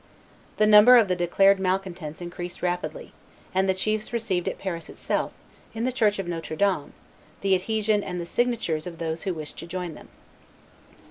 The 0.57 0.65
number 0.65 0.97
of 0.97 1.09
the 1.09 1.15
declared 1.15 1.59
malcontents 1.59 2.21
increased 2.21 2.63
rapidly; 2.63 3.13
and 3.53 3.69
the 3.69 3.75
chiefs 3.75 4.11
received 4.11 4.47
at 4.47 4.57
Paris 4.57 4.89
itself, 4.89 5.31
in 5.75 5.83
the 5.83 5.91
church 5.91 6.17
of 6.17 6.27
Notre 6.27 6.55
Dame, 6.57 6.93
the 7.41 7.53
adhesion 7.53 8.01
and 8.01 8.19
the 8.19 8.25
signatures 8.25 8.87
of 8.87 8.97
those 8.97 9.21
who 9.25 9.33
wished 9.35 9.59
to 9.59 9.67
join 9.67 9.93
them. 9.93 10.09